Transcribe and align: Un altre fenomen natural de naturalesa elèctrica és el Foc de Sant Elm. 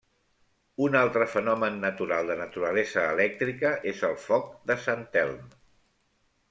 Un 0.85 0.95
altre 1.01 1.27
fenomen 1.33 1.77
natural 1.83 2.31
de 2.33 2.39
naturalesa 2.41 3.05
elèctrica 3.13 3.75
és 3.95 4.05
el 4.11 4.19
Foc 4.27 4.53
de 4.73 4.83
Sant 4.89 5.09
Elm. 5.27 5.49